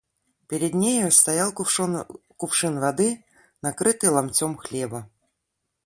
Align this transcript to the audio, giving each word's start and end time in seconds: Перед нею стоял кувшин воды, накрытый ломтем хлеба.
Перед 0.47 0.73
нею 0.83 1.11
стоял 1.19 1.49
кувшин 1.57 2.75
воды, 2.83 3.09
накрытый 3.63 4.09
ломтем 4.15 4.51
хлеба. 4.63 5.01